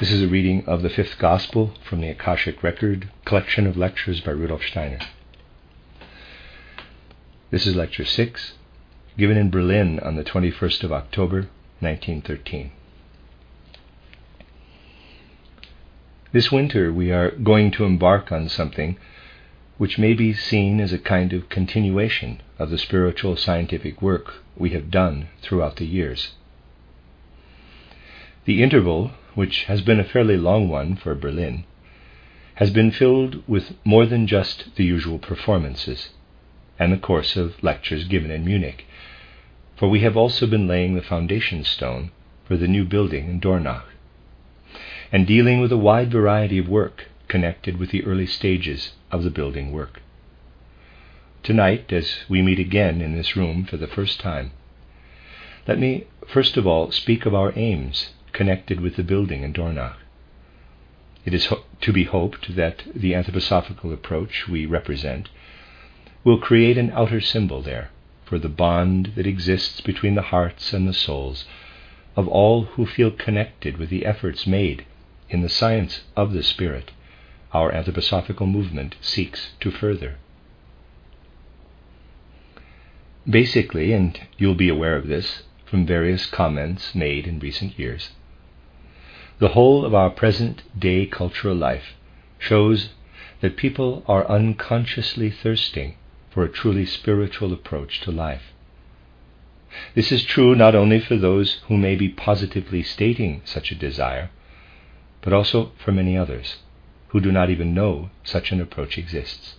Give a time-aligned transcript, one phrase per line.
[0.00, 4.20] This is a reading of the Fifth Gospel from the Akashic Record, collection of lectures
[4.20, 5.00] by Rudolf Steiner.
[7.50, 8.52] This is Lecture 6,
[9.16, 11.48] given in Berlin on the 21st of October,
[11.80, 12.70] 1913.
[16.30, 18.98] This winter we are going to embark on something
[19.78, 24.70] which may be seen as a kind of continuation of the spiritual scientific work we
[24.70, 26.32] have done throughout the years.
[28.44, 31.62] The interval which has been a fairly long one for Berlin,
[32.56, 36.08] has been filled with more than just the usual performances
[36.76, 38.84] and the course of lectures given in Munich,
[39.76, 42.10] for we have also been laying the foundation stone
[42.48, 43.84] for the new building in Dornach,
[45.12, 49.30] and dealing with a wide variety of work connected with the early stages of the
[49.30, 50.02] building work.
[51.44, 54.50] Tonight, as we meet again in this room for the first time,
[55.68, 59.96] let me first of all speak of our aims connected with the building in Dornach.
[61.24, 65.28] It is ho- to be hoped that the anthroposophical approach we represent
[66.22, 67.90] will create an outer symbol there
[68.24, 71.46] for the bond that exists between the hearts and the souls
[72.14, 74.84] of all who feel connected with the efforts made
[75.28, 76.92] in the science of the Spirit
[77.52, 80.14] our anthroposophical movement seeks to further.
[83.28, 88.10] Basically, and you'll be aware of this from various comments made in recent years,
[89.38, 91.94] the whole of our present day cultural life
[92.38, 92.90] shows
[93.40, 95.94] that people are unconsciously thirsting
[96.30, 98.52] for a truly spiritual approach to life.
[99.94, 104.30] This is true not only for those who may be positively stating such a desire,
[105.20, 106.56] but also for many others
[107.08, 109.56] who do not even know such an approach exists.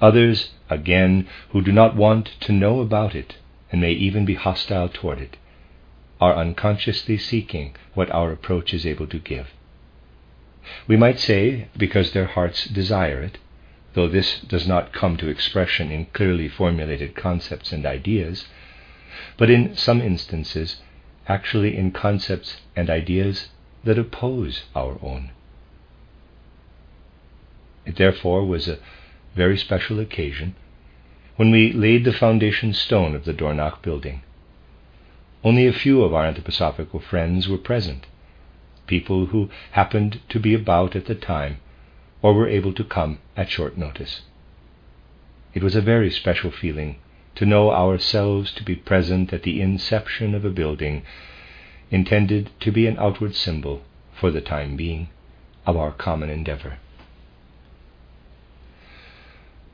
[0.00, 3.36] Others, again, who do not want to know about it
[3.72, 5.36] and may even be hostile toward it,
[6.20, 9.48] are unconsciously seeking what our approach is able to give.
[10.86, 13.38] We might say because their hearts desire it,
[13.94, 18.46] though this does not come to expression in clearly formulated concepts and ideas,
[19.36, 20.76] but in some instances,
[21.26, 23.48] actually in concepts and ideas
[23.84, 25.30] that oppose our own.
[27.86, 28.78] It therefore was a
[29.34, 30.54] very special occasion
[31.36, 34.22] when we laid the foundation stone of the Dornach building
[35.44, 38.06] only a few of our anthroposophical friends were present,
[38.86, 41.58] people who happened to be about at the time
[42.22, 44.22] or were able to come at short notice.
[45.54, 46.96] It was a very special feeling
[47.36, 51.02] to know ourselves to be present at the inception of a building
[51.90, 53.82] intended to be an outward symbol,
[54.12, 55.08] for the time being,
[55.64, 56.78] of our common endeavor.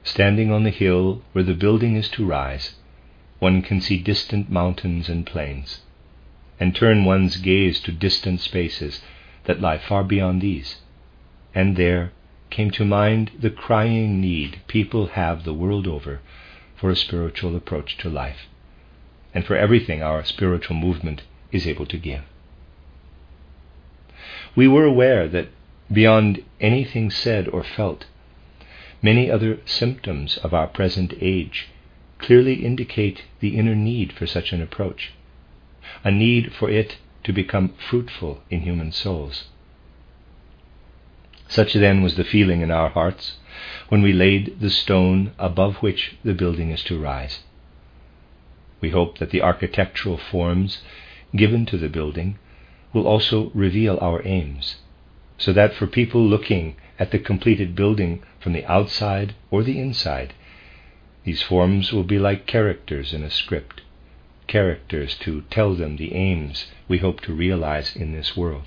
[0.03, 2.75] Standing on the hill where the building is to rise,
[3.44, 5.82] one can see distant mountains and plains,
[6.59, 9.03] and turn one's gaze to distant spaces
[9.44, 10.77] that lie far beyond these.
[11.55, 12.12] And there
[12.49, 16.21] came to mind the crying need people have the world over
[16.75, 18.49] for a spiritual approach to life,
[19.34, 21.21] and for everything our spiritual movement
[21.53, 22.22] is able to give.
[24.56, 25.49] We were aware that
[25.93, 28.06] beyond anything said or felt,
[29.03, 31.69] many other symptoms of our present age
[32.25, 35.12] clearly indicate the inner need for such an approach,
[36.03, 39.45] a need for it to become fruitful in human souls.
[41.49, 43.37] Such then was the feeling in our hearts
[43.91, 47.41] when we laid the stone above which the building is to rise.
[48.81, 50.81] We hope that the architectural forms
[51.37, 52.38] given to the building
[52.94, 54.76] will also reveal our aims,
[55.37, 60.32] so that for people looking at the completed building from the outside or the inside,
[61.25, 63.81] these forms will be like characters in a script,
[64.47, 68.65] characters to tell them the aims we hope to realize in this world.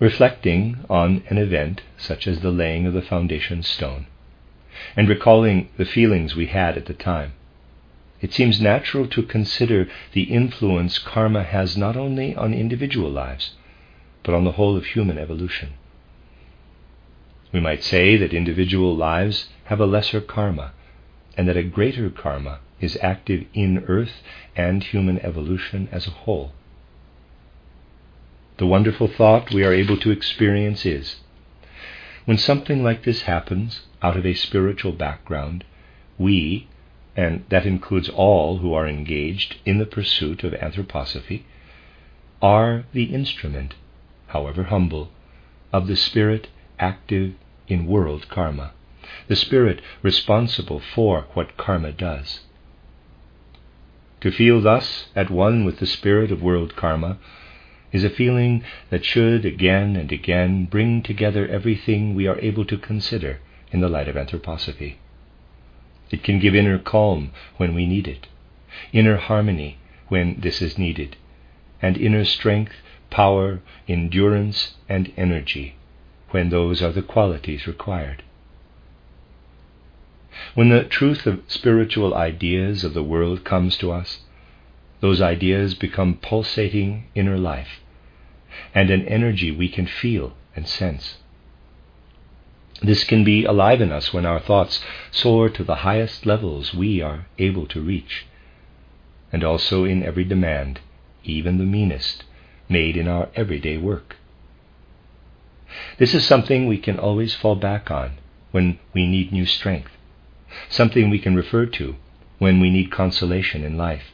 [0.00, 4.06] Reflecting on an event such as the laying of the foundation stone,
[4.96, 7.32] and recalling the feelings we had at the time,
[8.20, 13.52] it seems natural to consider the influence karma has not only on individual lives,
[14.22, 15.74] but on the whole of human evolution.
[17.52, 20.72] We might say that individual lives have a lesser karma,
[21.36, 24.22] and that a greater karma is active in earth
[24.56, 26.52] and human evolution as a whole.
[28.56, 31.16] the wonderful thought we are able to experience is
[32.24, 35.64] when something like this happens out of a spiritual background,
[36.18, 36.66] we,
[37.16, 41.42] and that includes all who are engaged in the pursuit of anthroposophy,
[42.40, 43.74] are the instrument,
[44.28, 45.10] however humble,
[45.72, 46.48] of the spirit
[46.78, 47.34] active
[47.68, 48.72] in world karma,
[49.26, 52.40] the spirit responsible for what karma does.
[54.20, 57.18] To feel thus at one with the spirit of world karma
[57.92, 62.76] is a feeling that should again and again bring together everything we are able to
[62.76, 63.40] consider
[63.70, 64.96] in the light of anthroposophy.
[66.10, 68.26] It can give inner calm when we need it,
[68.92, 69.78] inner harmony
[70.08, 71.16] when this is needed,
[71.80, 72.74] and inner strength,
[73.10, 75.76] power, endurance, and energy
[76.30, 78.22] when those are the qualities required.
[80.54, 84.20] When the truth of spiritual ideas of the world comes to us,
[85.00, 87.80] those ideas become pulsating inner life
[88.74, 91.18] and an energy we can feel and sense.
[92.80, 97.00] This can be alive in us when our thoughts soar to the highest levels we
[97.00, 98.26] are able to reach,
[99.32, 100.80] and also in every demand,
[101.24, 102.24] even the meanest,
[102.68, 104.16] made in our everyday work.
[105.98, 108.12] This is something we can always fall back on
[108.52, 109.90] when we need new strength,
[110.68, 111.96] something we can refer to
[112.38, 114.12] when we need consolation in life.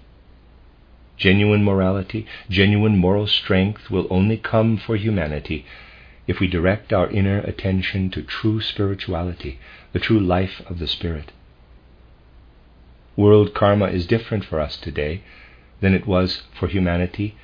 [1.17, 5.65] Genuine morality, genuine moral strength will only come for humanity
[6.27, 9.59] if we direct our inner attention to true spirituality,
[9.93, 11.33] the true life of the Spirit.
[13.17, 15.23] World karma is different for us today
[15.81, 17.37] than it was for humanity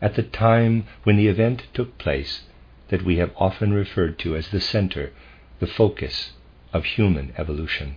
[0.00, 2.42] at the time when the event took place
[2.88, 5.12] that we have often referred to as the center,
[5.58, 6.32] the focus
[6.72, 7.96] of human evolution,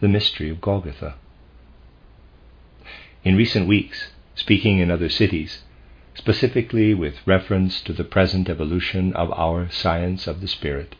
[0.00, 1.14] the mystery of Golgotha.
[3.22, 5.62] In recent weeks, speaking in other cities,
[6.14, 10.96] specifically with reference to the present evolution of our science of the Spirit,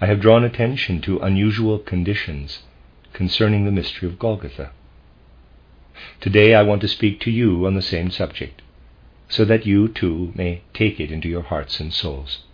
[0.00, 2.60] I have drawn attention to unusual conditions
[3.12, 4.70] concerning the mystery of Golgotha.
[6.20, 8.62] Today I want to speak to you on the same subject,
[9.28, 12.44] so that you too may take it into your hearts and souls.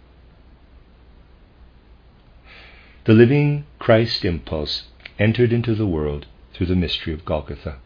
[3.04, 4.84] The living Christ impulse
[5.18, 7.76] entered into the world through the mystery of Golgotha.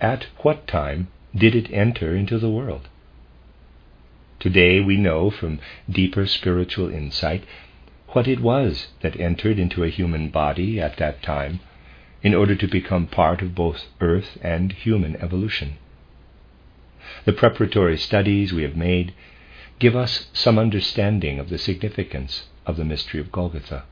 [0.00, 2.88] At what time did it enter into the world?
[4.40, 5.58] Today we know from
[5.90, 7.44] deeper spiritual insight
[8.08, 11.60] what it was that entered into a human body at that time
[12.22, 15.76] in order to become part of both earth and human evolution.
[17.24, 19.12] The preparatory studies we have made
[19.78, 23.84] give us some understanding of the significance of the mystery of Golgotha.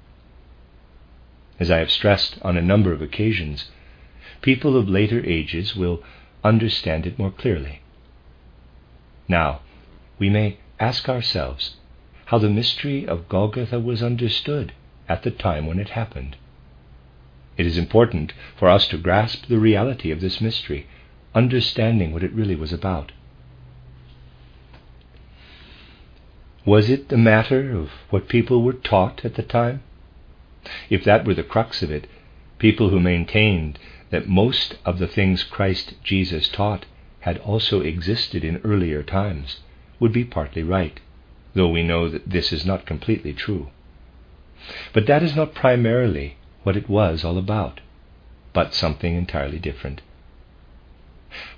[1.58, 3.70] As I have stressed on a number of occasions,
[4.42, 6.02] people of later ages will
[6.44, 7.80] understand it more clearly.
[9.28, 9.60] Now,
[10.18, 11.76] we may ask ourselves
[12.26, 14.72] how the mystery of Golgotha was understood
[15.08, 16.36] at the time when it happened.
[17.56, 20.86] It is important for us to grasp the reality of this mystery,
[21.34, 23.12] understanding what it really was about.
[26.66, 29.82] Was it the matter of what people were taught at the time?
[30.90, 32.06] If that were the crux of it,
[32.58, 33.78] people who maintained
[34.10, 36.86] that most of the things Christ Jesus taught
[37.20, 39.60] had also existed in earlier times
[39.98, 41.00] would be partly right,
[41.54, 43.70] though we know that this is not completely true.
[44.92, 47.80] But that is not primarily what it was all about,
[48.52, 50.02] but something entirely different.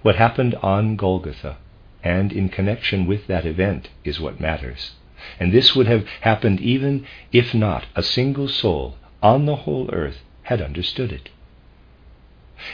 [0.02, 1.56] What happened on Golgotha
[2.02, 4.92] and in connection with that event is what matters.
[5.40, 10.22] And this would have happened even if not a single soul on the whole earth
[10.44, 11.28] had understood it.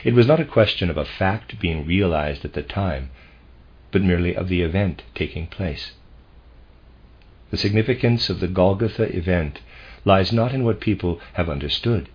[0.05, 3.11] It was not a question of a fact being realized at the time,
[3.91, 5.93] but merely of the event taking place.
[7.51, 9.61] The significance of the Golgotha event
[10.05, 12.09] lies not in what people have understood,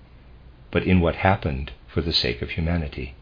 [0.71, 3.13] but in what happened for the sake of humanity,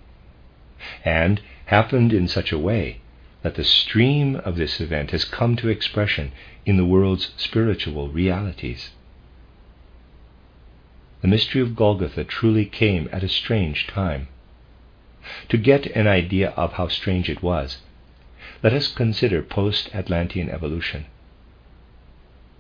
[1.06, 3.00] and happened in such a way
[3.44, 6.32] that the stream of this event has come to expression
[6.66, 8.92] in the world's spiritual realities.
[11.22, 14.28] The mystery of Golgotha truly came at a strange time.
[15.50, 17.78] To get an idea of how strange it was,
[18.64, 21.06] let us consider post Atlantean evolution.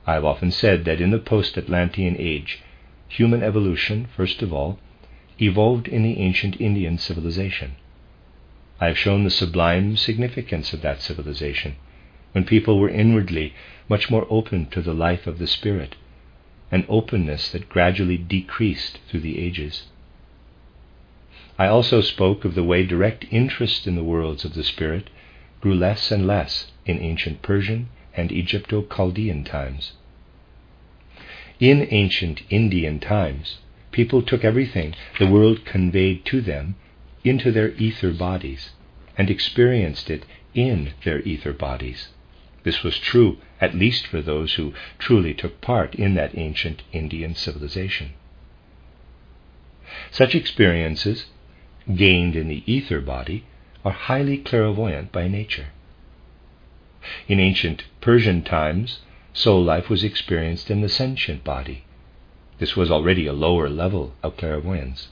[0.05, 2.59] I have often said that in the post Atlantean age,
[3.07, 4.79] human evolution, first of all,
[5.39, 7.75] evolved in the ancient Indian civilization.
[8.79, 11.77] I have shown the sublime significance of that civilization,
[12.33, 13.55] when people were inwardly
[13.89, 15.95] much more open to the life of the Spirit,
[16.71, 19.85] an openness that gradually decreased through the ages.
[21.57, 25.09] I also spoke of the way direct interest in the worlds of the Spirit
[25.59, 29.93] grew less and less in ancient Persian and Egypto Chaldean times.
[31.59, 33.57] In ancient Indian times,
[33.91, 36.75] people took everything the world conveyed to them
[37.29, 38.71] into their ether bodies
[39.17, 42.09] and experienced it in their ether bodies.
[42.63, 47.35] This was true, at least for those who truly took part in that ancient Indian
[47.35, 48.13] civilization.
[50.11, 51.27] Such experiences,
[51.95, 53.45] gained in the ether body,
[53.85, 55.67] are highly clairvoyant by nature.
[57.27, 58.99] In ancient Persian times,
[59.33, 61.85] soul life was experienced in the sentient body.
[62.59, 65.07] This was already a lower level of clairvoyance.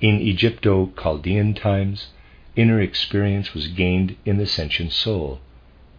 [0.00, 2.08] In Egypto Chaldean times,
[2.56, 5.38] inner experience was gained in the sentient soul,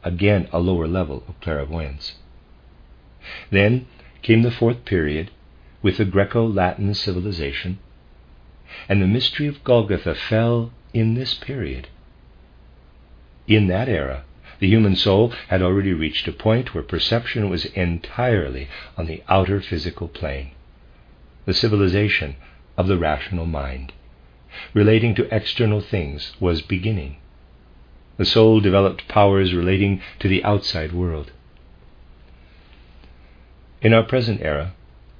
[0.04, 2.16] again a lower level of clairvoyance.
[3.50, 3.86] Then
[4.24, 5.32] came the fourth period
[5.82, 7.80] with the Greco Latin civilization,
[8.90, 11.88] and the mystery of Golgotha fell in this period.
[13.48, 14.25] In that era,
[14.60, 19.62] the human soul had already reached a point where perception was entirely on the outer
[19.62, 20.51] physical plane,
[21.46, 22.36] the civilization
[22.78, 23.94] of the rational mind,
[24.74, 27.18] relating to external things, was beginning.
[28.18, 31.32] The soul developed powers relating to the outside world.
[33.82, 34.74] In our present era,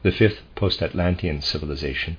[0.04, 2.18] the fifth post Atlantean civilization,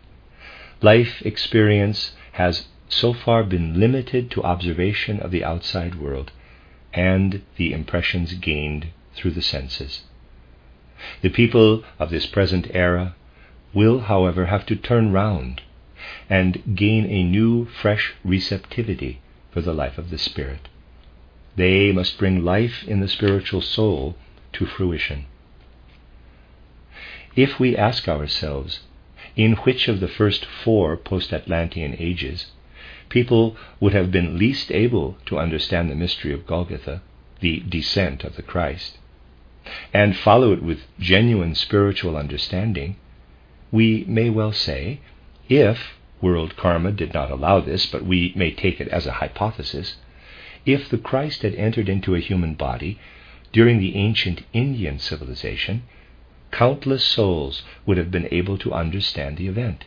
[0.80, 6.32] life experience has so far been limited to observation of the outside world
[6.92, 10.02] and the impressions gained through the senses.
[11.22, 13.14] The people of this present era
[13.74, 15.62] will, however, have to turn round
[16.28, 20.68] and gain a new, fresh receptivity for the life of the Spirit.
[21.56, 24.16] They must bring life in the spiritual soul
[24.54, 25.26] to fruition.
[27.36, 28.80] If we ask ourselves,
[29.36, 32.52] in which of the first four post Atlantean ages
[33.08, 37.02] people would have been least able to understand the mystery of Golgotha,
[37.40, 38.98] the descent of the Christ,
[39.92, 42.96] and follow it with genuine spiritual understanding,
[43.72, 45.00] we may well say,
[45.48, 49.96] if world karma did not allow this, but we may take it as a hypothesis,
[50.64, 53.00] if the Christ had entered into a human body
[53.52, 55.82] during the ancient Indian civilization,
[56.52, 59.86] countless souls would have been able to understand the event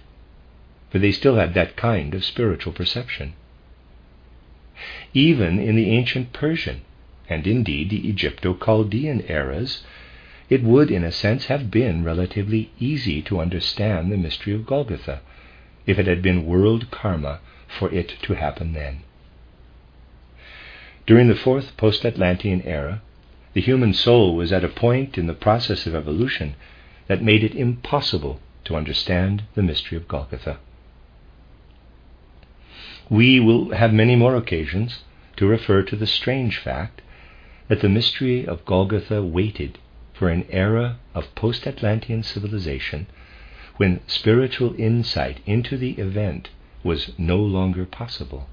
[0.95, 3.33] for they still had that kind of spiritual perception.
[5.13, 6.83] Even in the ancient Persian,
[7.27, 9.83] and indeed the Egypto Chaldean eras,
[10.49, 15.21] it would, in a sense, have been relatively easy to understand the mystery of Golgotha
[15.85, 19.01] if it had been world karma for it to happen then.
[21.07, 23.01] During the fourth post Atlantean era,
[23.53, 26.55] the human soul was at a point in the process of evolution
[27.07, 30.57] that made it impossible to understand the mystery of Golgotha.
[33.09, 35.03] We will have many more occasions
[35.37, 37.01] to refer to the strange fact
[37.67, 39.77] that the mystery of Golgotha waited
[40.17, 43.07] for an era of post Atlantean civilization
[43.77, 46.49] when spiritual insight into the event
[46.83, 48.47] was no longer possible.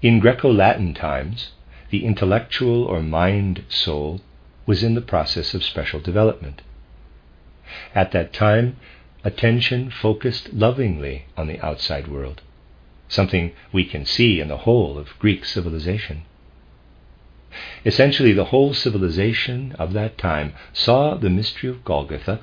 [0.00, 1.52] In Greco Latin times,
[1.90, 4.20] the intellectual or mind soul
[4.64, 6.62] was in the process of special development.
[7.94, 8.76] At that time,
[9.24, 12.42] attention focused lovingly on the outside world
[13.08, 16.22] something we can see in the whole of Greek civilization.
[17.84, 22.40] Essentially, the whole civilization of that time saw the mystery of Golgotha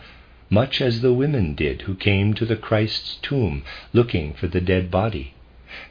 [0.49, 4.89] much as the women did who came to the Christ's tomb looking for the dead
[4.91, 5.33] body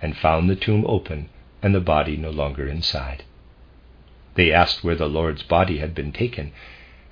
[0.00, 1.28] and found the tomb open
[1.62, 3.24] and the body no longer inside.
[4.34, 6.52] They asked where the Lord's body had been taken,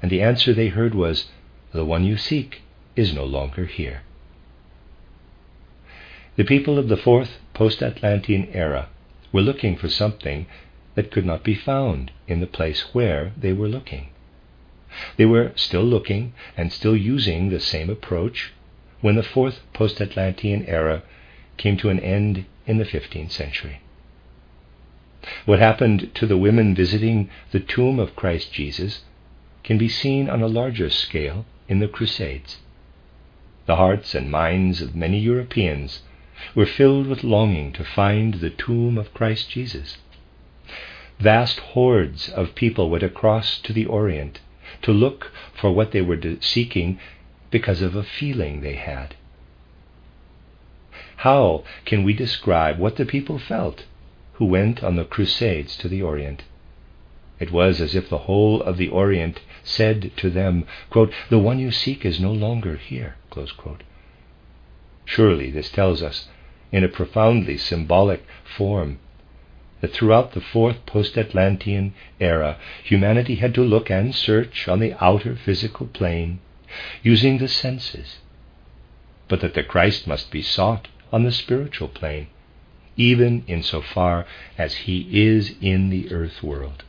[0.00, 1.28] and the answer they heard was,
[1.72, 2.62] The one you seek
[2.96, 4.02] is no longer here.
[6.36, 8.88] The people of the fourth post Atlantean era
[9.32, 10.46] were looking for something
[10.94, 14.08] that could not be found in the place where they were looking.
[15.16, 18.52] They were still looking and still using the same approach
[19.00, 21.02] when the fourth post Atlantean era
[21.56, 23.80] came to an end in the 15th century.
[25.44, 29.04] What happened to the women visiting the tomb of Christ Jesus
[29.62, 32.58] can be seen on a larger scale in the Crusades.
[33.66, 36.02] The hearts and minds of many Europeans
[36.54, 39.98] were filled with longing to find the tomb of Christ Jesus.
[41.20, 44.40] Vast hordes of people went across to the Orient
[44.80, 46.98] to look for what they were seeking
[47.50, 49.14] because of a feeling they had.
[51.16, 53.84] How can we describe what the people felt
[54.34, 56.44] who went on the Crusades to the Orient?
[57.38, 61.58] It was as if the whole of the Orient said to them, quote, The one
[61.58, 63.16] you seek is no longer here.
[65.04, 66.28] Surely this tells us,
[66.72, 68.24] in a profoundly symbolic
[68.56, 68.98] form,
[69.80, 74.94] that throughout the fourth post Atlantean era, humanity had to look and search on the
[75.00, 76.40] outer physical plane
[77.02, 78.18] using the senses,
[79.28, 82.28] but that the Christ must be sought on the spiritual plane,
[82.96, 84.26] even in so far
[84.58, 86.84] as he is in the earth world.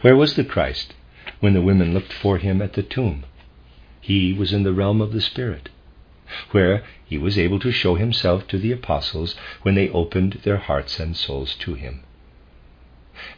[0.00, 0.94] Where was the Christ
[1.40, 3.24] when the women looked for him at the tomb?
[4.00, 5.70] He was in the realm of the Spirit
[6.50, 10.98] where he was able to show himself to the apostles when they opened their hearts
[10.98, 12.02] and souls to him.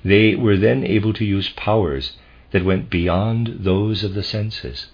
[0.04, 2.16] They were then able to use powers
[2.50, 4.90] that went beyond those of the senses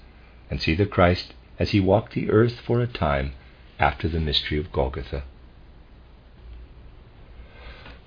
[0.51, 3.33] and see the Christ as he walked the earth for a time
[3.79, 5.23] after the mystery of Golgotha.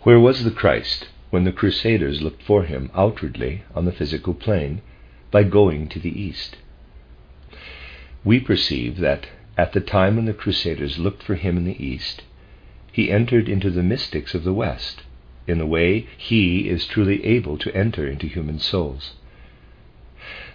[0.01, 4.81] Where was the Christ when the Crusaders looked for him outwardly on the physical plane
[5.31, 6.57] by going to the east?
[8.23, 12.23] We perceive that at the time when the Crusaders looked for him in the East,
[12.91, 15.03] he entered into the mystics of the West
[15.47, 19.13] in the way he is truly able to enter into human souls.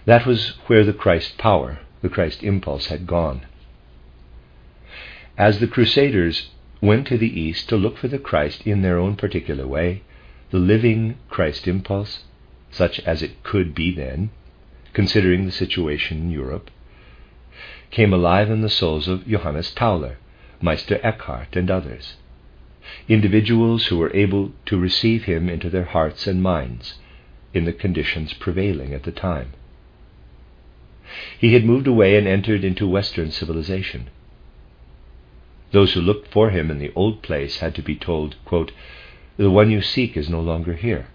[0.05, 3.41] That was where the Christ power, the Christ impulse had gone.
[5.37, 6.49] As the Crusaders
[6.81, 10.01] went to the East to look for the Christ in their own particular way,
[10.49, 12.23] the living Christ impulse,
[12.71, 14.31] such as it could be then,
[14.93, 16.69] considering the situation in Europe,
[17.91, 20.17] came alive in the souls of Johannes Tauler,
[20.61, 22.15] Meister Eckhart, and others,
[23.07, 26.95] individuals who were able to receive him into their hearts and minds
[27.53, 29.51] in the conditions prevailing at the time.
[31.37, 34.09] He had moved away and entered into Western civilization.
[35.71, 38.71] Those who looked for him in the old place had to be told, quote,
[39.35, 41.07] The one you seek is no longer here.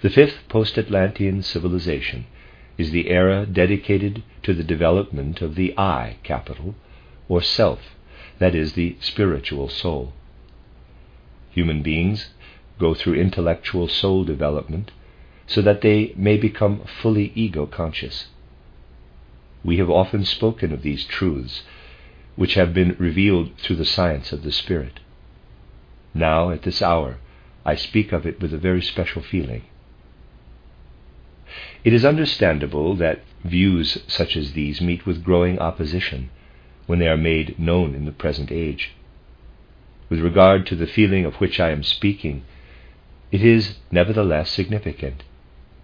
[0.00, 2.26] The fifth post Atlantean civilization
[2.78, 6.74] is the era dedicated to the development of the I capital,
[7.28, 7.80] or self,
[8.38, 10.12] that is, the spiritual soul.
[11.50, 12.30] Human beings
[12.78, 14.90] go through intellectual soul development
[15.46, 18.28] so that they may become fully ego conscious.
[19.64, 21.62] We have often spoken of these truths,
[22.36, 25.00] which have been revealed through the science of the Spirit.
[26.14, 27.18] Now, at this hour,
[27.64, 29.62] I speak of it with a very special feeling.
[31.84, 36.30] It is understandable that views such as these meet with growing opposition
[36.86, 38.92] when they are made known in the present age.
[40.08, 42.44] With regard to the feeling of which I am speaking,
[43.32, 45.24] it is nevertheless significant.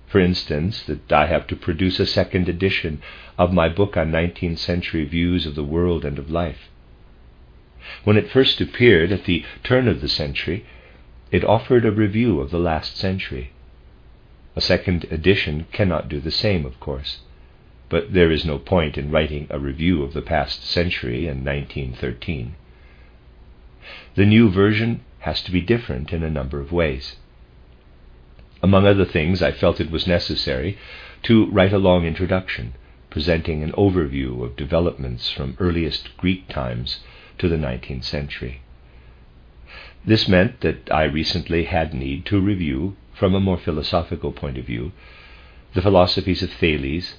[0.06, 3.02] For instance, that I have to produce a second edition
[3.36, 6.68] of my book on 19th century views of the world and of life.
[8.04, 10.64] When it first appeared at the turn of the century,
[11.30, 13.50] it offered a review of the last century.
[14.56, 17.18] A second edition cannot do the same, of course,
[17.88, 22.54] but there is no point in writing a review of the past century in 1913.
[24.14, 27.16] The new version has to be different in a number of ways.
[28.62, 30.76] Among other things, I felt it was necessary
[31.22, 32.74] to write a long introduction
[33.10, 37.00] presenting an overview of developments from earliest Greek times
[37.38, 38.60] to the 19th century.
[40.04, 44.64] This meant that I recently had need to review from a more philosophical point of
[44.64, 44.92] view,
[45.74, 47.14] the philosophies of Thales,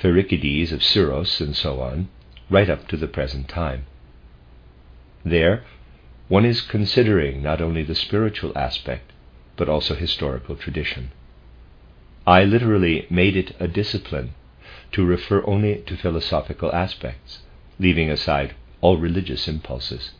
[0.00, 2.08] Pherecydes of Syros, and so on,
[2.50, 3.86] right up to the present time.
[5.24, 5.64] There,
[6.28, 9.12] one is considering not only the spiritual aspect,
[9.56, 11.10] but also historical tradition.
[12.26, 14.34] I literally made it a discipline
[14.92, 17.40] to refer only to philosophical aspects,
[17.78, 20.12] leaving aside all religious impulses.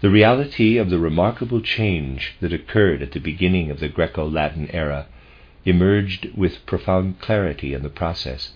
[0.00, 4.70] The reality of the remarkable change that occurred at the beginning of the Greco Latin
[4.70, 5.06] era
[5.66, 8.52] emerged with profound clarity in the process.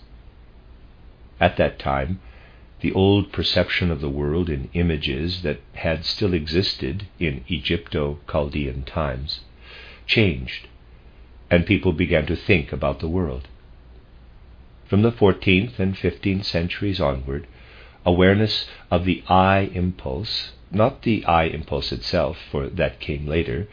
[1.39, 2.19] At that time,
[2.79, 8.83] the old perception of the world in images that had still existed in Egypto Chaldean
[8.83, 9.41] times
[10.07, 10.67] changed,
[11.51, 13.47] and people began to think about the world.
[14.85, 17.45] From the 14th and 15th centuries onward,
[18.05, 23.67] awareness of the I impulse not the I impulse itself, for that came later,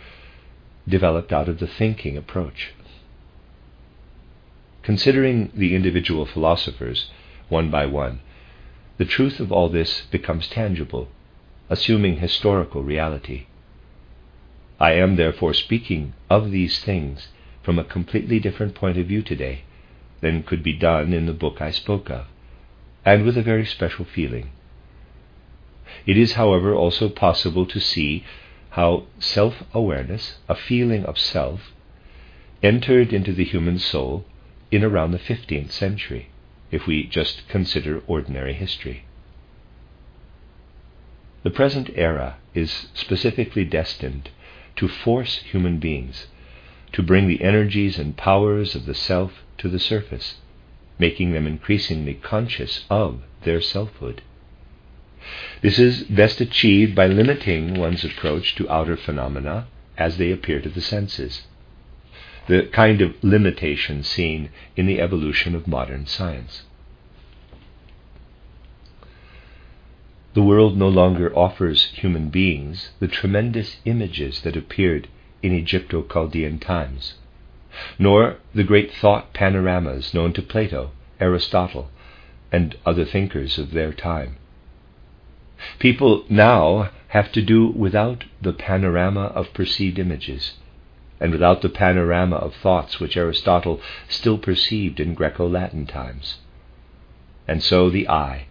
[0.87, 2.75] developed out of the thinking approach.
[4.83, 7.11] Considering the individual philosophers,
[7.49, 8.21] one by one,
[8.97, 11.09] the truth of all this becomes tangible,
[11.71, 13.47] assuming historical reality.
[14.81, 17.29] I am therefore speaking of these things
[17.63, 19.63] from a completely different point of view today
[20.21, 22.27] than could be done in the book I spoke of,
[23.05, 24.51] and with a very special feeling.
[26.07, 28.25] It is, however, also possible to see
[28.71, 31.73] how self awareness, a feeling of self,
[32.63, 34.25] entered into the human soul
[34.71, 36.29] in around the 15th century,
[36.71, 39.05] if we just consider ordinary history.
[41.43, 44.31] The present era is specifically destined
[44.77, 46.27] to force human beings
[46.93, 50.37] to bring the energies and powers of the self to the surface,
[50.99, 54.23] making them increasingly conscious of their selfhood.
[55.61, 59.67] This is best achieved by limiting one's approach to outer phenomena
[59.99, 61.43] as they appear to the senses,
[62.47, 66.63] the kind of limitation seen in the evolution of modern science.
[70.33, 75.09] The world no longer offers human beings the tremendous images that appeared
[75.43, 77.17] in Egypto Chaldean times,
[77.99, 81.91] nor the great thought panoramas known to Plato, Aristotle,
[82.51, 84.37] and other thinkers of their time.
[85.81, 90.53] People now have to do without the panorama of perceived images,
[91.19, 96.37] and without the panorama of thoughts which Aristotle still perceived in Greco Latin times.
[97.49, 98.47] And so the I,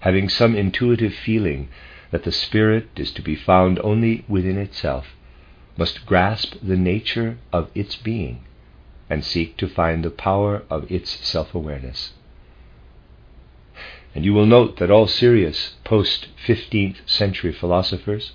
[0.00, 1.68] having some intuitive feeling
[2.10, 5.14] that the spirit is to be found only within itself,
[5.76, 8.40] must grasp the nature of its being
[9.08, 12.14] and seek to find the power of its self awareness.
[14.14, 18.32] And you will note that all serious post 15th century philosophers,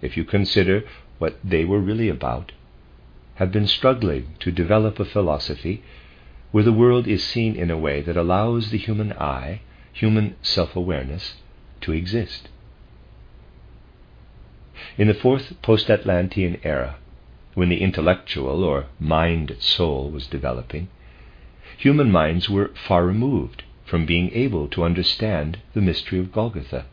[0.00, 0.84] if you consider
[1.18, 2.52] what they were really about,
[3.36, 5.82] have been struggling to develop a philosophy
[6.50, 9.60] where the world is seen in a way that allows the human I,
[9.92, 11.36] human self awareness,
[11.82, 12.48] to exist.
[14.98, 16.96] In the fourth post Atlantean era,
[17.54, 20.88] when the intellectual or mind soul was developing,
[21.78, 26.86] human minds were far removed from being able to understand the mystery of Golgotha.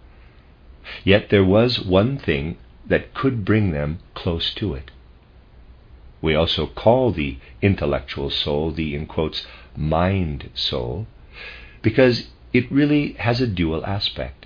[1.06, 4.92] Yet there was one thing that could bring them close to it.
[6.22, 11.08] We also call the intellectual soul the, in quotes, mind soul,
[11.82, 14.46] because it really has a dual aspect.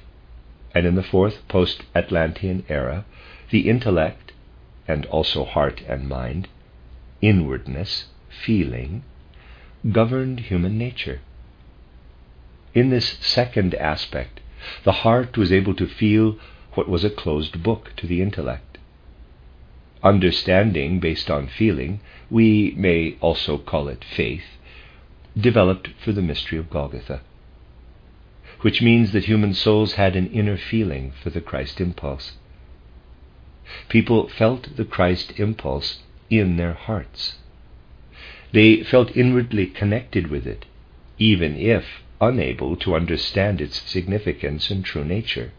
[0.75, 3.03] And in the fourth post Atlantean era,
[3.49, 4.31] the intellect,
[4.87, 6.49] and also heart and mind,
[7.19, 9.03] inwardness, feeling,
[9.91, 11.21] governed human nature.
[12.73, 14.39] In this second aspect,
[14.83, 16.37] the heart was able to feel
[16.73, 18.77] what was a closed book to the intellect.
[20.01, 24.57] Understanding based on feeling, we may also call it faith,
[25.39, 27.21] developed for the mystery of Golgotha,
[28.61, 32.33] which means that human souls had an inner feeling for the Christ impulse.
[33.87, 37.35] People felt the Christ impulse in their hearts.
[38.51, 40.65] They felt inwardly connected with it,
[41.17, 41.85] even if
[42.27, 45.51] unable to understand its significance and true nature.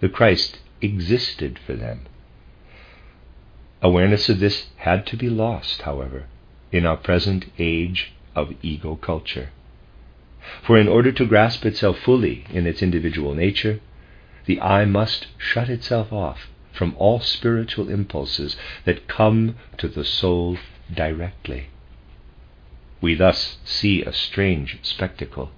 [0.00, 2.06] The Christ existed for them.
[3.82, 6.24] Awareness of this had to be lost, however,
[6.72, 9.50] in our present age of ego culture.
[10.62, 13.80] For in order to grasp itself fully in its individual nature,
[14.46, 20.58] the I must shut itself off from all spiritual impulses that come to the soul
[20.92, 21.68] directly.
[23.00, 25.50] We thus see a strange spectacle.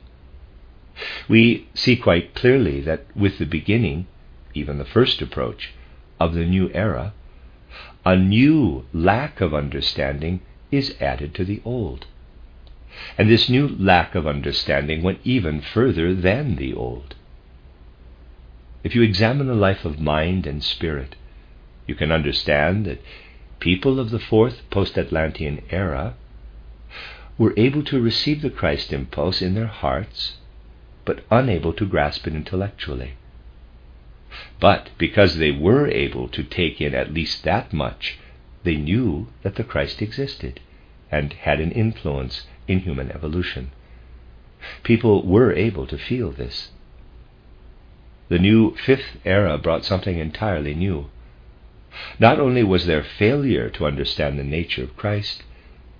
[1.28, 4.06] We see quite clearly that with the beginning,
[4.54, 5.74] even the first approach,
[6.18, 7.12] of the new era,
[8.04, 12.06] a new lack of understanding is added to the old.
[13.16, 17.14] And this new lack of understanding went even further than the old.
[18.82, 21.14] If you examine the life of mind and spirit,
[21.87, 23.02] you can understand that
[23.61, 26.14] people of the fourth post Atlantean era
[27.37, 30.38] were able to receive the Christ impulse in their hearts,
[31.09, 33.14] but unable to grasp it intellectually.
[34.61, 38.18] But because they were able to take in at least that much,
[38.62, 40.61] they knew that the Christ existed
[41.11, 43.71] and had an influence in human evolution.
[44.83, 46.73] People were able to feel this.
[48.29, 51.07] The new fifth era brought something entirely new.
[52.18, 55.42] Not only was there failure to understand the nature of Christ,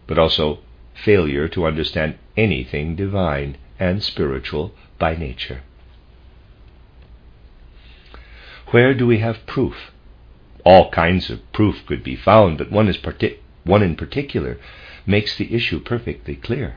[0.07, 0.59] but also
[0.92, 5.62] failure to understand anything divine and spiritual by nature.
[8.70, 9.92] Where do we have proof?
[10.64, 12.98] All kinds of proof could be found, but one, is
[13.64, 14.58] one in particular
[15.06, 16.76] makes the issue perfectly clear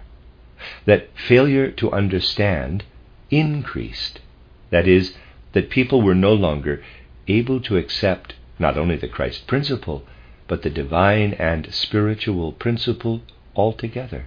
[0.86, 2.84] that failure to understand
[3.30, 4.22] increased.
[4.70, 5.16] That is,
[5.54, 6.84] that people were no longer
[7.28, 10.06] able to accept not only the Christ principle,
[10.48, 13.22] but the divine and spiritual principle
[13.56, 14.26] altogether.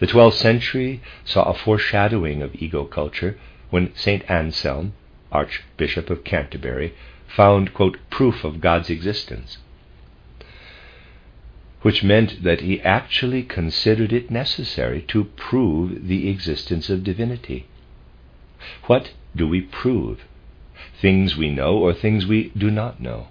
[0.00, 3.38] The 12th century saw a foreshadowing of ego culture
[3.70, 4.22] when St.
[4.30, 4.92] Anselm,
[5.30, 6.94] Archbishop of Canterbury,
[7.26, 9.58] found, quote, proof of God's existence,
[11.80, 17.66] which meant that he actually considered it necessary to prove the existence of divinity.
[18.86, 20.20] What do we prove?
[21.00, 23.28] things we know or things we do not know.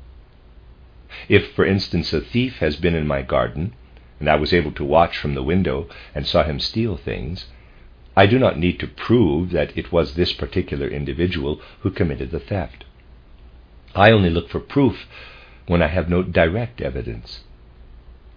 [1.29, 3.73] If, for instance, a thief has been in my garden,
[4.21, 7.47] and I was able to watch from the window and saw him steal things,
[8.15, 12.39] I do not need to prove that it was this particular individual who committed the
[12.39, 12.85] theft.
[13.95, 15.07] I only look for proof
[15.65, 17.41] when I have no direct evidence.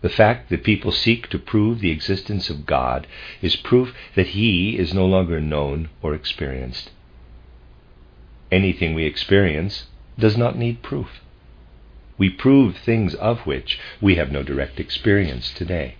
[0.00, 3.06] The fact that people seek to prove the existence of God
[3.42, 6.92] is proof that He is no longer known or experienced.
[8.50, 9.84] Anything we experience
[10.18, 11.20] does not need proof.
[12.16, 15.96] We prove things of which we have no direct experience today.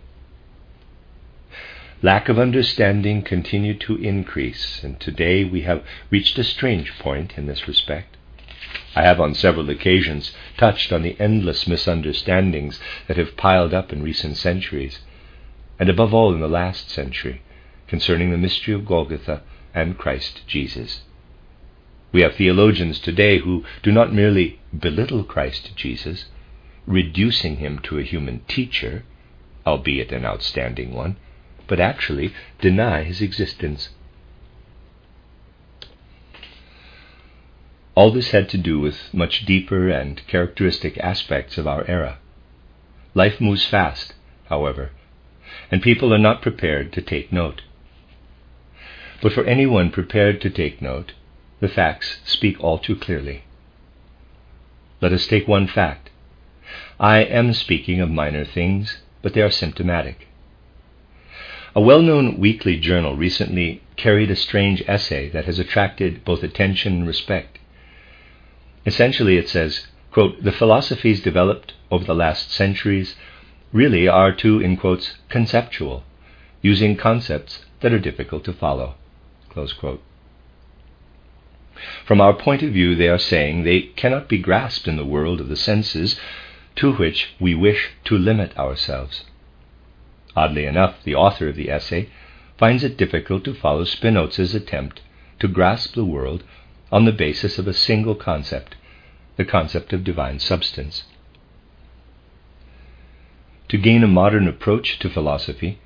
[2.03, 7.47] Lack of understanding continued to increase, and today we have reached a strange point in
[7.47, 8.17] this respect.
[8.95, 14.03] I have on several occasions touched on the endless misunderstandings that have piled up in
[14.03, 15.01] recent centuries,
[15.79, 17.43] and above all in the last century,
[17.89, 19.43] concerning the mystery of Golgotha
[19.75, 21.03] and Christ Jesus.
[22.15, 26.27] We have theologians today who do not merely belittle Christ Jesus,
[26.87, 29.03] reducing him to a human teacher,
[29.67, 31.17] albeit an outstanding one,
[31.67, 33.89] but actually deny his existence.
[37.97, 42.19] All this had to do with much deeper and characteristic aspects of our era.
[43.15, 44.15] Life moves fast,
[44.49, 44.93] however,
[45.69, 47.63] and people are not prepared to take note.
[49.21, 51.15] But for anyone prepared to take note,
[51.61, 53.45] the facts speak all too clearly.
[55.01, 56.11] Let us take one fact.
[56.99, 60.29] I am speaking of minor things, but they are symptomatic.
[61.75, 66.93] A well known weekly journal recently carried a strange essay that has attracted both attention
[66.95, 67.59] and respect.
[68.87, 73.17] Essentially, it says, quote, The philosophies developed over the last centuries
[73.73, 76.05] really are too, in quotes, conceptual,
[76.63, 78.95] using concepts that are difficult to follow.
[82.05, 85.41] From our point of view, they are saying they cannot be grasped in the world
[85.41, 86.19] of the senses
[86.77, 89.25] to which we wish to limit ourselves.
[90.37, 92.09] Oddly enough, the author of the essay
[92.57, 95.01] finds it difficult to follow Spinoza's attempt
[95.41, 96.45] to grasp the world
[96.91, 98.77] on the basis of a single concept,
[99.37, 101.05] the concept of divine substance.
[103.69, 105.79] To gain a modern approach to philosophy,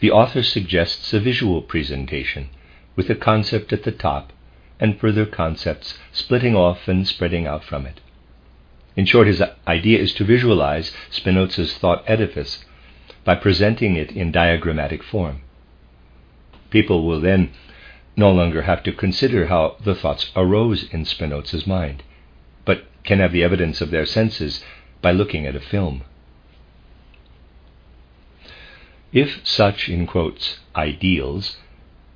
[0.00, 2.50] the author suggests a visual presentation
[2.96, 4.32] with a concept at the top
[4.80, 8.00] and further concepts splitting off and spreading out from it.
[8.96, 12.64] In short, his idea is to visualize Spinoza's thought edifice
[13.24, 15.40] by presenting it in diagrammatic form.
[16.70, 17.50] People will then
[18.16, 22.02] no longer have to consider how the thoughts arose in Spinoza's mind,
[22.64, 24.62] but can have the evidence of their senses
[25.02, 26.02] by looking at a film.
[29.12, 31.56] If such, in quotes, ideals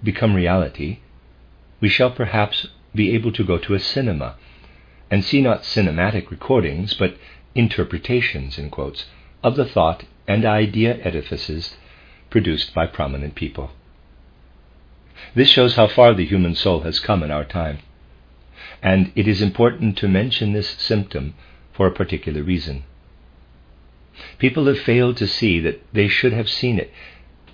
[0.02, 0.98] become reality,
[1.80, 4.36] we shall perhaps be able to go to a cinema
[5.10, 7.16] and see not cinematic recordings, but
[7.54, 9.06] interpretations, in quotes,
[9.42, 11.76] of the thought and idea edifices
[12.30, 13.70] produced by prominent people.
[15.34, 17.78] This shows how far the human soul has come in our time.
[18.82, 21.34] And it is important to mention this symptom
[21.72, 22.84] for a particular reason.
[24.38, 26.92] People have failed to see that they should have seen it.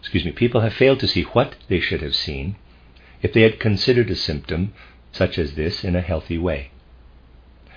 [0.01, 2.57] Excuse me, people have failed to see what they should have seen
[3.25, 4.75] if they had considered a symptom
[5.11, 6.71] such as this in a healthy way.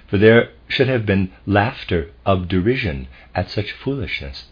[0.07, 4.49] For there should have been laughter of derision at such foolishness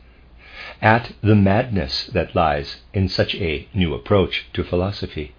[0.81, 5.35] at the madness that lies in such a new approach to philosophy.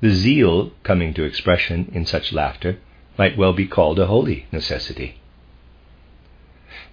[0.00, 2.78] The zeal coming to expression in such laughter
[3.18, 5.16] might well be called a holy necessity.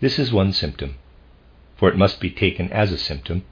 [0.02, 0.96] This is one symptom,
[1.76, 3.44] for it must be taken as a symptom,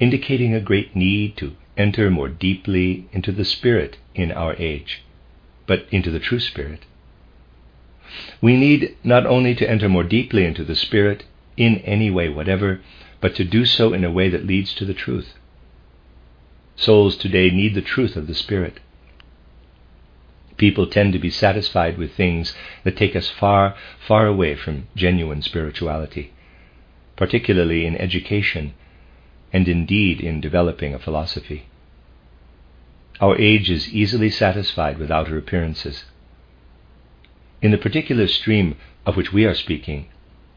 [0.00, 5.02] indicating a great need to enter more deeply into the Spirit in our age,
[5.66, 6.84] but into the true Spirit.
[8.40, 11.24] We need not only to enter more deeply into the Spirit
[11.56, 12.80] in any way whatever,
[13.20, 15.34] but to do so in a way that leads to the truth.
[16.76, 18.80] Souls today need the truth of the Spirit.
[20.56, 23.74] People tend to be satisfied with things that take us far,
[24.06, 26.32] far away from genuine spirituality,
[27.16, 28.72] particularly in education
[29.52, 31.66] and indeed in developing a philosophy.
[33.20, 36.04] Our age is easily satisfied with outer appearances.
[37.62, 40.08] In the particular stream of which we are speaking,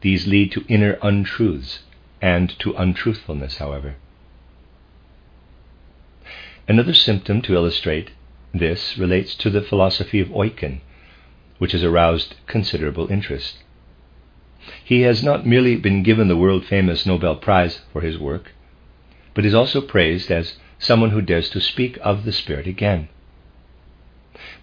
[0.02, 1.80] these lead to inner untruths
[2.20, 3.96] and to untruthfulness, however.
[6.68, 8.10] Another symptom to illustrate
[8.52, 10.80] this relates to the philosophy of Eucken,
[11.58, 13.58] which has aroused considerable interest.
[14.84, 18.52] He has not merely been given the world famous Nobel Prize for his work,
[19.34, 23.08] but is also praised as someone who dares to speak of the Spirit again.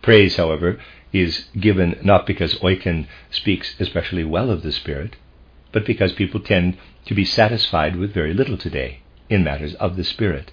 [0.02, 0.80] Praise, however,
[1.14, 5.16] is given not because Eucken speaks especially well of the Spirit,
[5.72, 9.00] but because people tend to be satisfied with very little today
[9.30, 10.52] in matters of the Spirit,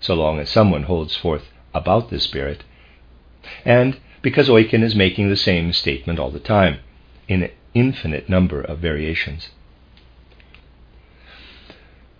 [0.00, 2.64] so long as someone holds forth about the Spirit,
[3.64, 6.78] and because Eucken is making the same statement all the time,
[7.28, 9.50] in an infinite number of variations.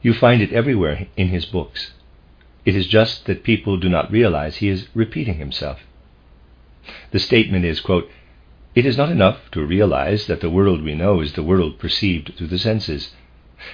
[0.00, 1.92] You find it everywhere in his books.
[2.64, 5.80] It is just that people do not realize he is repeating himself.
[7.10, 8.10] The statement is, quote,
[8.74, 12.34] It is not enough to realize that the world we know is the world perceived
[12.36, 13.14] through the senses.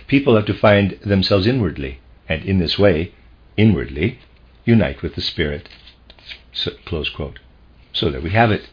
[0.07, 3.13] People have to find themselves inwardly, and in this way,
[3.57, 4.19] inwardly,
[4.65, 5.69] unite with the Spirit.
[6.53, 7.39] So, close quote.
[7.93, 8.71] So there we have it.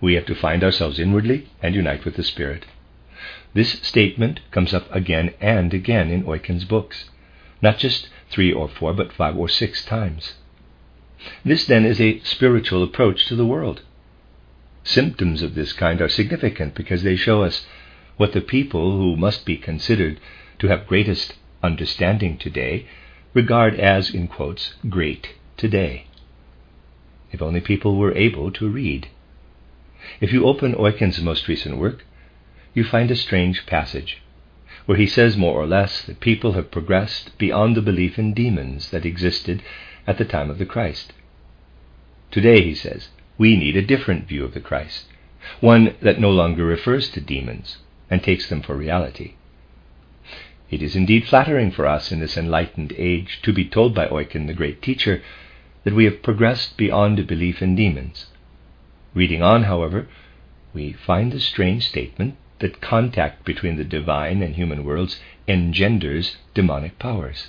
[0.00, 2.64] We have to find ourselves inwardly and unite with the Spirit.
[3.54, 7.08] This statement comes up again and again in Eucken's books,
[7.62, 10.34] not just three or four, but five or six times.
[11.44, 13.82] This then is a spiritual approach to the world.
[14.82, 17.64] Symptoms of this kind are significant because they show us
[18.16, 20.20] what the people who must be considered
[20.58, 22.86] to have greatest understanding today
[23.32, 26.06] regard as, in quotes, great today.
[27.32, 29.08] If only people were able to read.
[30.20, 32.04] If you open Eucken's most recent work,
[32.74, 34.20] you find a strange passage
[34.86, 38.90] where he says more or less that people have progressed beyond the belief in demons
[38.90, 39.62] that existed
[40.06, 41.12] at the time of the Christ.
[42.30, 43.08] Today, he says,
[43.38, 45.06] we need a different view of the Christ,
[45.60, 47.78] one that no longer refers to demons
[48.10, 49.34] and takes them for reality.
[50.70, 54.46] It is indeed flattering for us in this enlightened age to be told by Eucken,
[54.46, 55.22] the great teacher,
[55.84, 58.26] that we have progressed beyond a belief in demons.
[59.14, 60.08] Reading on, however,
[60.72, 66.98] we find the strange statement that contact between the divine and human worlds engenders demonic
[66.98, 67.48] powers.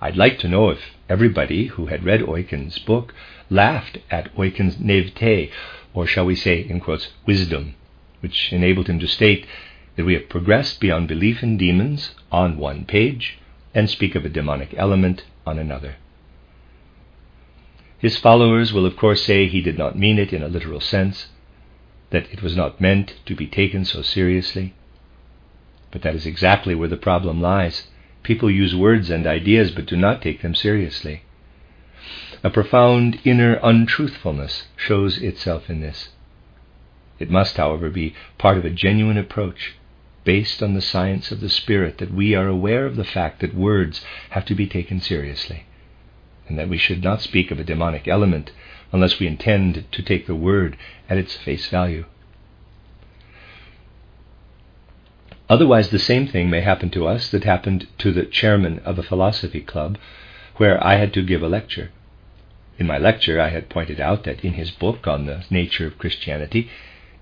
[0.00, 3.14] I'd like to know if everybody who had read Eucken's book
[3.50, 5.50] laughed at Eucken's naivete,
[5.92, 7.74] or shall we say, in quotes, wisdom,
[8.20, 9.46] which enabled him to state
[9.96, 13.38] that we have progressed beyond belief in demons on one page
[13.74, 15.96] and speak of a demonic element on another.
[17.98, 21.28] His followers will, of course, say he did not mean it in a literal sense,
[22.14, 24.72] that it was not meant to be taken so seriously.
[25.90, 27.88] But that is exactly where the problem lies.
[28.22, 31.22] People use words and ideas but do not take them seriously.
[32.44, 36.10] A profound inner untruthfulness shows itself in this.
[37.18, 39.74] It must, however, be part of a genuine approach
[40.24, 43.54] based on the science of the Spirit that we are aware of the fact that
[43.54, 45.66] words have to be taken seriously,
[46.48, 48.52] and that we should not speak of a demonic element
[48.94, 50.76] unless we intend to take the word
[51.10, 52.04] at its face value.
[55.50, 59.02] Otherwise, the same thing may happen to us that happened to the chairman of a
[59.02, 59.98] philosophy club
[60.58, 61.90] where I had to give a lecture.
[62.78, 65.98] In my lecture, I had pointed out that in his book on the nature of
[65.98, 66.70] Christianity,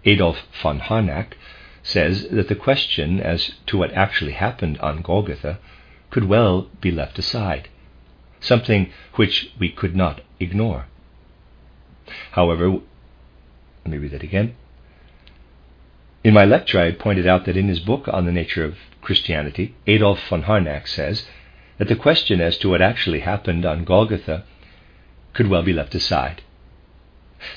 [0.05, 1.39] Adolf von Harnack
[1.83, 5.59] says that the question as to what actually happened on Golgotha
[6.11, 7.71] could well be left aside,
[8.41, 10.85] something which we could not ignore.
[12.33, 12.83] However, let
[13.87, 14.55] me read that again.
[16.25, 18.79] In my lecture, I had pointed out that in his book on the nature of
[19.01, 21.27] Christianity, Adolf von Harnack says
[21.79, 24.45] that the question as to what actually happened on Golgotha
[25.33, 26.43] could well be left aside.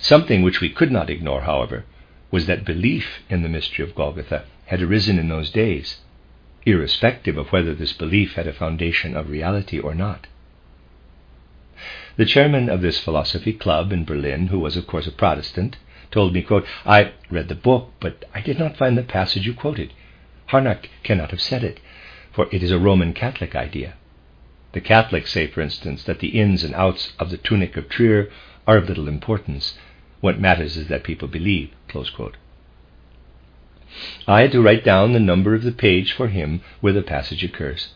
[0.01, 1.85] Something which we could not ignore, however,
[2.31, 5.99] was that belief in the mystery of Golgotha had arisen in those days,
[6.65, 10.25] irrespective of whether this belief had a foundation of reality or not.
[12.17, 15.77] The chairman of this philosophy club in Berlin, who was of course a Protestant,
[16.09, 19.53] told me, quote, I read the book, but I did not find the passage you
[19.53, 19.93] quoted.
[20.47, 21.79] Harnack cannot have said it,
[22.31, 23.93] for it is a Roman Catholic idea.
[24.71, 28.29] The Catholics say, for instance, that the ins and outs of the tunic of Trier
[28.65, 29.77] are of little importance,
[30.21, 31.69] what matters is that people believe.
[34.27, 37.43] I had to write down the number of the page for him where the passage
[37.43, 37.89] occurs.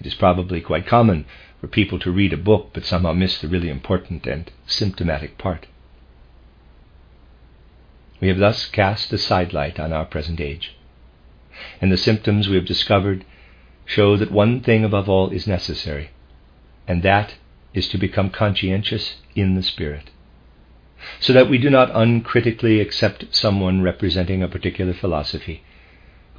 [0.00, 1.26] It is probably quite common
[1.60, 5.66] for people to read a book but somehow miss the really important and symptomatic part.
[8.20, 10.74] We have thus cast a sidelight on our present age,
[11.80, 13.24] and the symptoms we have discovered
[13.84, 16.10] show that one thing above all is necessary,
[16.88, 17.34] and that
[17.74, 20.10] is to become conscientious in the Spirit
[21.18, 25.62] so that we do not uncritically accept someone representing a particular philosophy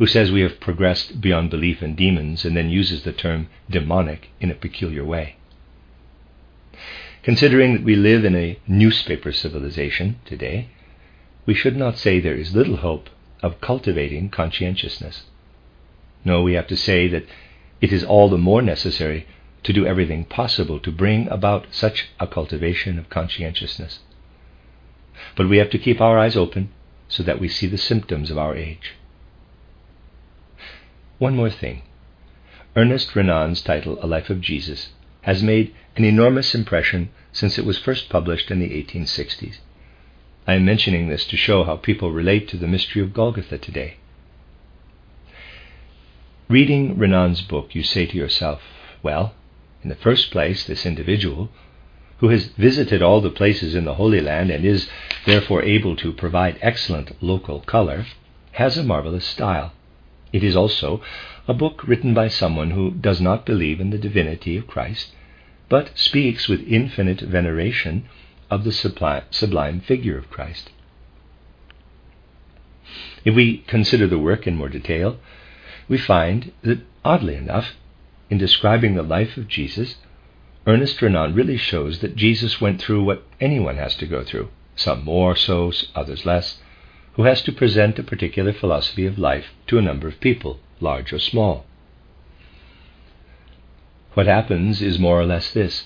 [0.01, 4.29] who says we have progressed beyond belief in demons and then uses the term demonic
[4.39, 5.35] in a peculiar way.
[7.21, 10.67] Considering that we live in a newspaper civilization today,
[11.45, 13.11] we should not say there is little hope
[13.43, 15.25] of cultivating conscientiousness.
[16.25, 17.27] No, we have to say that
[17.79, 19.27] it is all the more necessary
[19.61, 23.99] to do everything possible to bring about such a cultivation of conscientiousness.
[25.35, 26.71] But we have to keep our eyes open
[27.07, 28.95] so that we see the symptoms of our age.
[31.21, 31.83] One more thing.
[32.75, 34.89] Ernest Renan's title, A Life of Jesus,
[35.21, 39.57] has made an enormous impression since it was first published in the 1860s.
[40.47, 43.97] I am mentioning this to show how people relate to the mystery of Golgotha today.
[46.47, 48.63] Reading Renan's book, you say to yourself,
[49.03, 49.35] well,
[49.83, 51.49] in the first place, this individual,
[52.17, 54.89] who has visited all the places in the Holy Land and is
[55.27, 58.07] therefore able to provide excellent local color,
[58.53, 59.71] has a marvelous style.
[60.31, 61.01] It is also
[61.47, 65.13] a book written by someone who does not believe in the divinity of Christ,
[65.69, 68.05] but speaks with infinite veneration
[68.49, 70.71] of the sublime figure of Christ.
[73.23, 75.17] If we consider the work in more detail,
[75.87, 77.75] we find that, oddly enough,
[78.29, 79.95] in describing the life of Jesus,
[80.65, 85.03] Ernest Renan really shows that Jesus went through what anyone has to go through, some
[85.03, 86.61] more so, others less,
[87.13, 91.11] who has to present a particular philosophy of life to a number of people, large
[91.11, 91.65] or small.
[94.13, 95.85] What happens is more or less this.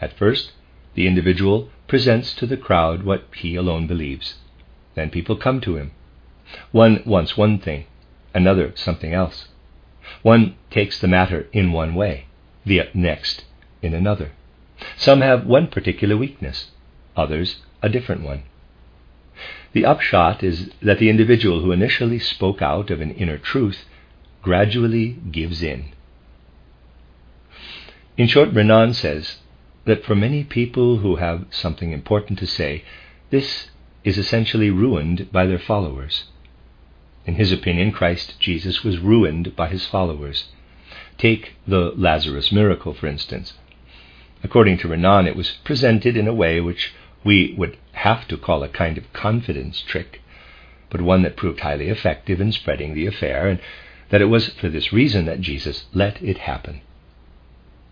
[0.00, 0.52] At first,
[0.94, 4.36] the individual presents to the crowd what he alone believes.
[4.94, 5.92] Then people come to him.
[6.72, 7.86] One wants one thing,
[8.34, 9.48] another something else.
[10.22, 12.26] One takes the matter in one way,
[12.64, 13.44] the next
[13.82, 14.32] in another.
[14.96, 16.70] Some have one particular weakness,
[17.16, 18.42] others a different one.
[19.72, 23.84] The upshot is that the individual who initially spoke out of an inner truth
[24.42, 25.86] gradually gives in.
[28.16, 29.38] In short, Renan says
[29.84, 32.82] that for many people who have something important to say,
[33.30, 33.68] this
[34.04, 36.24] is essentially ruined by their followers.
[37.26, 40.46] In his opinion, Christ Jesus was ruined by his followers.
[41.18, 43.52] Take the Lazarus miracle, for instance.
[44.42, 46.94] According to Renan, it was presented in a way which
[47.28, 50.22] we would have to call a kind of confidence trick,
[50.88, 53.60] but one that proved highly effective in spreading the affair, and
[54.08, 56.80] that it was for this reason that Jesus let it happen.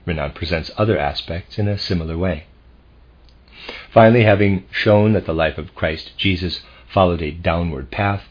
[0.07, 2.47] Renan presents other aspects in a similar way.
[3.93, 8.23] Finally, having shown that the life of Christ Jesus followed a downward path,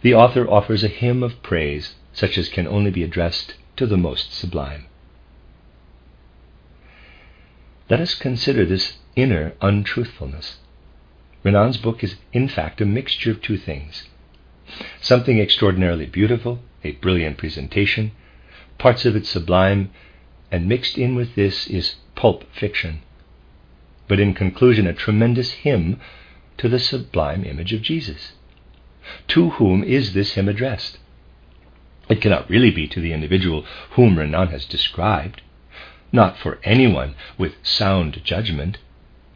[0.00, 3.96] the author offers a hymn of praise such as can only be addressed to the
[3.96, 4.86] most sublime.
[7.90, 10.56] Let us consider this inner untruthfulness.
[11.44, 14.08] Renan's book is, in fact, a mixture of two things
[15.00, 18.12] something extraordinarily beautiful, a brilliant presentation,
[18.78, 19.90] parts of it sublime,
[20.50, 23.02] and mixed in with this is pulp fiction.
[24.08, 26.00] But in conclusion, a tremendous hymn
[26.58, 28.32] to the sublime image of Jesus.
[29.28, 30.98] To whom is this hymn addressed?
[32.08, 35.42] It cannot really be to the individual whom Renan has described
[36.12, 38.78] not for anyone with sound judgment.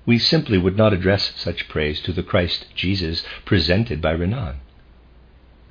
[0.04, 4.56] We simply would not address such praise to the Christ Jesus presented by Renan.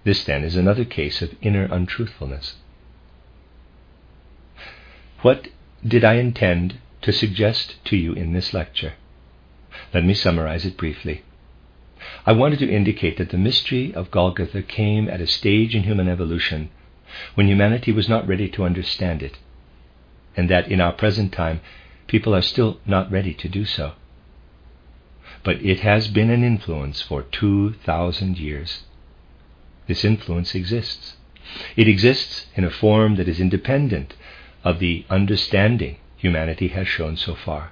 [0.03, 2.55] This, then, is another case of inner untruthfulness.
[5.21, 5.47] What
[5.87, 8.93] did I intend to suggest to you in this lecture?
[9.93, 11.23] Let me summarize it briefly.
[12.25, 16.07] I wanted to indicate that the mystery of Golgotha came at a stage in human
[16.07, 16.69] evolution
[17.35, 19.37] when humanity was not ready to understand it
[20.35, 21.61] and that in our present time
[22.07, 23.93] people are still not ready to do so.
[25.43, 28.83] But it has been an influence for 2,000 years.
[29.87, 31.15] This influence exists.
[31.75, 34.15] It exists in a form that is independent
[34.63, 37.71] of the understanding humanity has shown so far.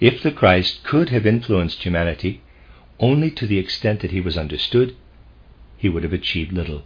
[0.00, 2.42] If the Christ could have influenced humanity
[2.98, 4.96] only to the extent that he was understood,
[5.76, 6.82] he would have achieved little.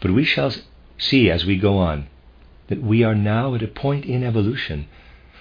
[0.00, 0.52] But we shall
[0.98, 2.08] see as we go on
[2.68, 4.86] that we are now at a point in evolution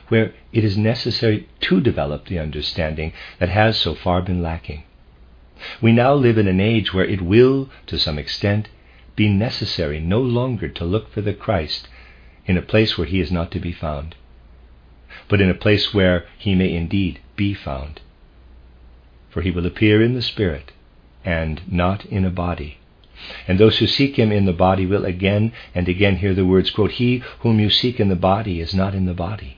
[0.10, 4.84] where it is necessary to develop the understanding that has so far been lacking.
[5.82, 8.70] We now live in an age where it will, to some extent,
[9.16, 11.88] be necessary no longer to look for the Christ
[12.46, 14.16] in a place where he is not to be found,
[15.28, 18.02] but in a place where he may indeed be found.
[19.30, 20.72] For he will appear in the Spirit
[21.24, 22.78] and not in a body.
[23.48, 26.72] And those who seek him in the body will again and again hear the words,
[26.72, 29.58] quote, He whom you seek in the body is not in the body.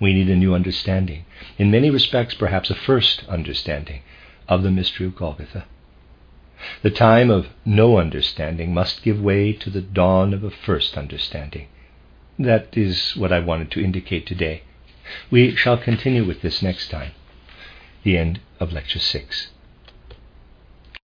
[0.00, 1.24] We need a new understanding.
[1.58, 4.02] In many respects, perhaps a first understanding
[4.48, 5.64] of the mystery of Golgotha.
[6.82, 11.68] The time of no understanding must give way to the dawn of a first understanding.
[12.38, 14.62] That is what I wanted to indicate today.
[15.30, 17.12] We shall continue with this next time.
[18.02, 19.48] The end of Lecture 6.